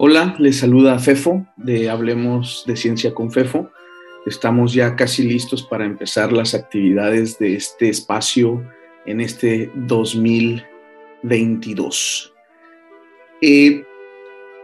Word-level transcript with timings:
Hola, 0.00 0.36
les 0.38 0.58
saluda 0.58 0.96
Fefo 1.00 1.44
de 1.56 1.90
Hablemos 1.90 2.62
de 2.68 2.76
Ciencia 2.76 3.12
con 3.12 3.32
Fefo. 3.32 3.72
Estamos 4.26 4.72
ya 4.72 4.94
casi 4.94 5.24
listos 5.24 5.64
para 5.64 5.84
empezar 5.84 6.32
las 6.32 6.54
actividades 6.54 7.36
de 7.40 7.56
este 7.56 7.88
espacio 7.88 8.64
en 9.06 9.20
este 9.20 9.72
2022. 9.74 12.32
Eh, 13.42 13.82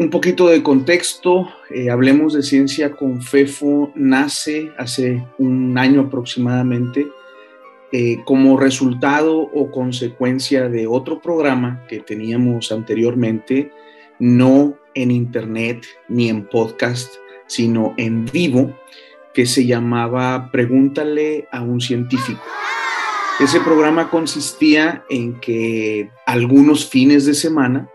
un 0.00 0.10
poquito 0.10 0.48
de 0.48 0.64
contexto, 0.64 1.48
eh, 1.72 1.90
Hablemos 1.90 2.34
de 2.34 2.42
Ciencia 2.42 2.90
con 2.90 3.22
Fefo 3.22 3.92
nace 3.94 4.72
hace 4.78 5.24
un 5.38 5.78
año 5.78 6.00
aproximadamente 6.00 7.06
eh, 7.92 8.16
como 8.24 8.58
resultado 8.58 9.38
o 9.38 9.70
consecuencia 9.70 10.68
de 10.68 10.88
otro 10.88 11.20
programa 11.20 11.84
que 11.88 12.00
teníamos 12.00 12.72
anteriormente, 12.72 13.70
no 14.18 14.79
en 14.94 15.10
internet 15.10 15.84
ni 16.08 16.28
en 16.28 16.46
podcast, 16.46 17.12
sino 17.46 17.94
en 17.96 18.26
vivo, 18.26 18.76
que 19.34 19.46
se 19.46 19.66
llamaba 19.66 20.50
Pregúntale 20.50 21.48
a 21.52 21.62
un 21.62 21.80
científico. 21.80 22.42
Ese 23.38 23.60
programa 23.60 24.10
consistía 24.10 25.04
en 25.08 25.40
que 25.40 26.10
algunos 26.26 26.88
fines 26.88 27.24
de 27.24 27.34
semana 27.34 27.88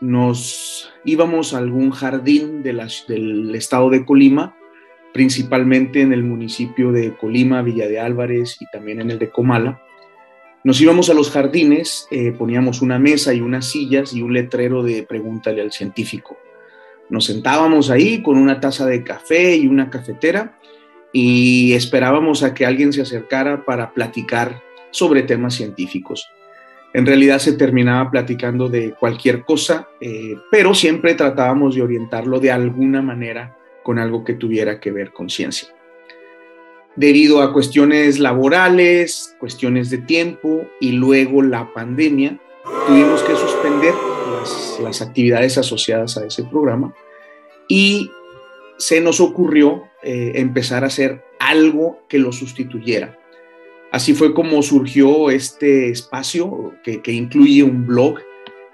nos 0.00 0.92
íbamos 1.04 1.54
a 1.54 1.58
algún 1.58 1.90
jardín 1.90 2.62
de 2.62 2.72
del 3.06 3.54
estado 3.54 3.90
de 3.90 4.04
Colima, 4.04 4.56
principalmente 5.12 6.00
en 6.00 6.12
el 6.12 6.22
municipio 6.22 6.92
de 6.92 7.16
Colima, 7.16 7.62
Villa 7.62 7.86
de 7.86 8.00
Álvarez 8.00 8.56
y 8.60 8.66
también 8.72 9.00
en 9.00 9.10
el 9.10 9.18
de 9.18 9.30
Comala, 9.30 9.80
nos 10.62 10.80
íbamos 10.80 11.08
a 11.08 11.14
los 11.14 11.30
jardines, 11.30 12.06
eh, 12.10 12.32
poníamos 12.32 12.82
una 12.82 12.98
mesa 12.98 13.32
y 13.32 13.40
unas 13.40 13.70
sillas 13.70 14.12
y 14.12 14.20
un 14.20 14.34
letrero 14.34 14.82
de 14.82 15.02
pregúntale 15.02 15.62
al 15.62 15.72
científico. 15.72 16.38
Nos 17.08 17.24
sentábamos 17.24 17.90
ahí 17.90 18.22
con 18.22 18.36
una 18.36 18.60
taza 18.60 18.86
de 18.86 19.02
café 19.02 19.56
y 19.56 19.66
una 19.66 19.88
cafetera 19.88 20.58
y 21.12 21.72
esperábamos 21.72 22.42
a 22.42 22.54
que 22.54 22.66
alguien 22.66 22.92
se 22.92 23.00
acercara 23.00 23.64
para 23.64 23.92
platicar 23.92 24.62
sobre 24.90 25.22
temas 25.22 25.54
científicos. 25.54 26.28
En 26.92 27.06
realidad 27.06 27.38
se 27.38 27.52
terminaba 27.54 28.10
platicando 28.10 28.68
de 28.68 28.92
cualquier 28.92 29.44
cosa, 29.44 29.88
eh, 30.00 30.36
pero 30.50 30.74
siempre 30.74 31.14
tratábamos 31.14 31.74
de 31.74 31.82
orientarlo 31.82 32.38
de 32.38 32.52
alguna 32.52 33.00
manera 33.00 33.56
con 33.82 33.98
algo 33.98 34.24
que 34.24 34.34
tuviera 34.34 34.78
que 34.78 34.90
ver 34.90 35.12
con 35.12 35.30
ciencia 35.30 35.68
debido 36.96 37.40
a 37.40 37.52
cuestiones 37.52 38.18
laborales, 38.18 39.36
cuestiones 39.38 39.90
de 39.90 39.98
tiempo 39.98 40.66
y 40.80 40.92
luego 40.92 41.42
la 41.42 41.72
pandemia, 41.72 42.38
tuvimos 42.86 43.22
que 43.22 43.36
suspender 43.36 43.94
las, 44.82 45.02
actividades 45.02 45.58
asociadas 45.58 46.16
a 46.16 46.26
ese 46.26 46.44
programa 46.44 46.94
y 47.68 48.10
se 48.78 49.00
nos 49.00 49.20
ocurrió 49.20 49.84
eh, 50.02 50.32
empezar 50.36 50.84
a 50.84 50.88
hacer 50.88 51.22
algo 51.38 52.00
que 52.08 52.18
lo 52.18 52.32
sustituyera. 52.32 53.18
Así 53.92 54.14
fue 54.14 54.34
como 54.34 54.62
surgió 54.62 55.30
este 55.30 55.90
espacio 55.90 56.74
que, 56.82 57.02
que 57.02 57.12
incluye 57.12 57.62
un 57.62 57.86
blog, 57.86 58.20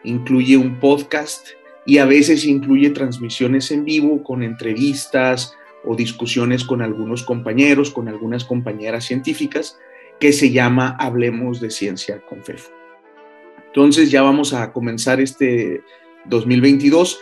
incluye 0.05 0.57
un 0.57 0.79
podcast 0.79 1.49
y 1.85 1.99
a 1.99 2.05
veces 2.05 2.45
incluye 2.45 2.91
transmisiones 2.91 3.71
en 3.71 3.85
vivo 3.85 4.23
con 4.23 4.43
entrevistas, 4.43 5.55
o 5.87 5.97
discusiones 5.97 6.65
con 6.65 6.83
algunos 6.83 7.23
compañeros, 7.23 7.91
con 7.91 8.09
algunas 8.09 8.45
compañeras 8.45 9.05
científicas, 9.05 9.79
que 10.21 10.33
se 10.33 10.51
llama 10.51 10.97
Hablemos 10.99 11.61
de 11.61 11.71
Ciencia 11.71 12.21
con 12.29 12.43
FEFO. 12.43 12.71
Entonces 13.67 14.11
ya 14.11 14.23
vamos 14.23 14.55
a 14.55 14.73
comenzar 14.73 15.21
este 15.21 15.83
2022. 16.27 17.19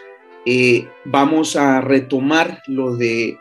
Eh, 0.47 0.87
vamos 1.05 1.57
a 1.57 1.81
retomar 1.81 2.63
lo 2.69 2.97
de 2.97 3.39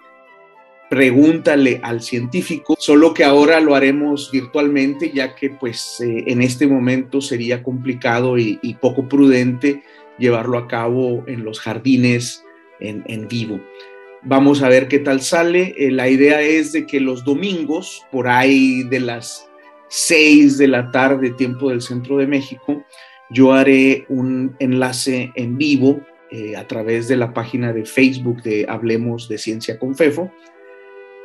pregúntale 0.90 1.80
al 1.82 2.02
científico, 2.02 2.76
solo 2.78 3.14
que 3.16 3.24
ahora 3.24 3.60
lo 3.60 3.74
haremos 3.74 4.30
virtualmente, 4.32 5.12
ya 5.12 5.34
que 5.34 5.50
pues 5.50 6.00
eh, 6.02 6.24
en 6.28 6.42
este 6.42 6.68
momento 6.68 7.20
sería 7.20 7.64
complicado 7.64 8.38
y, 8.38 8.78
poco 8.80 9.08
prudente 9.08 9.82
llevarlo 10.20 10.58
a 10.58 10.68
cabo 10.68 11.24
en 11.26 11.44
los 11.44 11.60
jardines 11.60 12.44
en, 12.80 13.04
en 13.08 13.28
vivo. 13.28 13.60
Vamos 14.26 14.64
a 14.64 14.70
ver 14.70 14.88
qué 14.88 15.00
tal 15.00 15.22
sale. 15.22 15.76
Eh, 15.78 15.92
la 15.92 16.08
idea 16.08 16.42
es 16.42 16.72
de 16.72 16.86
que 16.86 17.02
los 17.02 17.26
domingos, 17.26 18.06
por 18.10 18.30
ahí 18.30 18.84
de 18.84 19.02
las 19.02 19.50
6 19.90 20.58
de 20.58 20.68
la 20.70 20.92
tarde, 20.92 21.32
tiempo 21.32 21.70
del 21.70 21.82
centro 21.82 22.18
de 22.18 22.28
México, 22.28 22.86
yo 23.30 23.52
haré 23.52 24.06
un 24.08 24.56
enlace 24.60 25.34
en 25.36 25.58
vivo 25.58 26.00
eh, 26.32 26.56
a 26.56 26.66
través 26.68 27.10
de 27.10 27.18
la 27.18 27.34
página 27.34 27.74
de 27.74 27.86
Facebook 27.86 28.42
de 28.44 28.66
Hablemos 28.70 29.28
de 29.28 29.38
Ciencia 29.38 29.78
con 29.78 29.94
Fefo, 29.94 30.32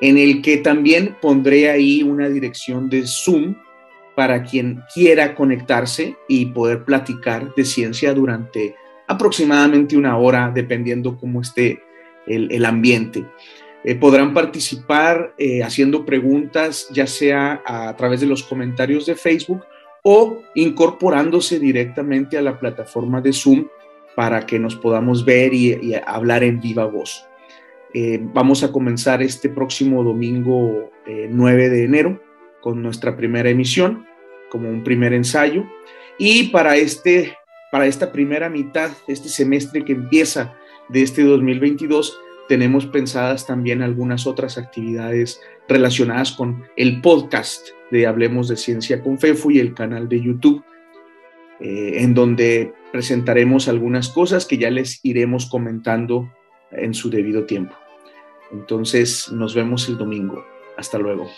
en 0.01 0.19
el 0.19 0.43
que 0.43 0.57
también 0.57 1.17
pondré 1.21 1.71
ahí 1.71 2.03
una 2.03 2.29
dirección 2.29 2.91
de 2.91 3.07
Zoom 3.07 3.55
para 4.17 4.43
quien 4.43 4.83
quiera 4.93 5.37
conectarse 5.37 6.17
y 6.29 6.47
poder 6.47 6.85
platicar 6.85 7.55
de 7.55 7.65
ciencia 7.65 8.13
durante 8.13 8.75
aproximadamente 9.07 9.97
una 9.97 10.19
hora, 10.19 10.51
dependiendo 10.53 11.17
cómo 11.17 11.41
esté 11.41 11.81
el, 12.29 12.65
ambiente. 12.65 13.25
Eh, 13.85 13.95
podrán 13.95 14.35
participar 14.35 15.35
eh, 15.39 15.63
haciendo 15.63 16.05
preguntas, 16.05 16.89
ya 16.91 17.07
sea 17.07 17.63
a, 17.65 17.95
través 17.97 18.21
de 18.21 18.27
los 18.27 18.43
comentarios 18.43 19.07
de 19.07 19.15
Facebook 19.15 19.65
o 20.03 20.43
incorporándose 20.55 21.59
directamente 21.59 22.39
a 22.39 22.43
la 22.43 22.59
plataforma 22.59 23.21
de 23.21 23.33
Zoom 23.33 23.67
para 24.17 24.47
que 24.47 24.59
nos 24.59 24.75
podamos 24.77 25.25
ver 25.25 25.55
y, 25.55 25.95
hablar 26.07 26.43
en 26.43 26.61
viva 26.61 26.87
voz. 26.87 27.25
Eh, 27.95 28.19
vamos 28.21 28.63
a 28.65 28.73
comenzar 28.73 29.23
este 29.23 29.49
próximo 29.49 30.05
domingo 30.05 30.91
9 31.07 31.69
de 31.71 31.85
enero 31.85 32.23
con 32.61 32.83
nuestra 32.83 33.17
primera 33.17 33.49
emisión, 33.49 34.07
como 34.51 34.69
un 34.69 34.83
primer 34.83 35.15
ensayo. 35.15 35.65
Y 36.19 36.49
para, 36.49 36.77
este, 36.77 37.37
para 37.71 37.87
esta 37.87 38.13
primera 38.13 38.51
mitad, 38.51 38.91
este 39.07 39.29
semestre 39.29 39.85
que 39.85 39.93
empieza 39.93 40.55
de 40.89 41.03
este 41.03 41.23
2022, 41.23 42.19
tenemos 42.49 42.87
pensadas 42.87 43.47
también 43.47 43.83
algunas 43.83 44.27
otras 44.27 44.57
actividades 44.57 45.41
relacionadas 45.69 46.33
con 46.33 46.65
el 46.77 47.01
podcast 47.01 47.69
de 47.91 48.07
Hablemos 48.07 48.49
de 48.49 48.57
Ciencia 48.57 49.03
con 49.03 49.19
FEFU 49.19 49.51
y 49.51 49.59
el 49.61 49.75
canal 49.75 50.09
de 50.09 50.21
YouTube, 50.21 50.65
eh, 51.61 51.97
en 51.99 52.15
donde 52.15 52.73
presentaremos 52.91 53.69
algunas 53.69 54.09
cosas 54.09 54.47
que 54.47 54.59
ya 54.59 54.71
les 54.71 55.01
iremos 55.05 55.47
comentando 55.47 56.33
en 56.71 56.95
su 56.95 57.11
debido 57.11 57.45
tiempo. 57.45 57.75
Entonces, 58.51 59.31
nos 59.31 59.55
vemos 59.55 59.89
el 59.89 59.99
domingo. 59.99 60.45
Hasta 60.77 60.99
luego. 60.99 61.29